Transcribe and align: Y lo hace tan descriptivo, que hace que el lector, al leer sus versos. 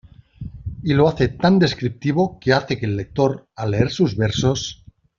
Y 0.81 0.95
lo 0.95 1.07
hace 1.07 1.27
tan 1.27 1.59
descriptivo, 1.59 2.39
que 2.39 2.53
hace 2.53 2.79
que 2.79 2.87
el 2.87 2.97
lector, 2.97 3.47
al 3.55 3.69
leer 3.69 3.91
sus 3.91 4.17
versos. 4.17 4.83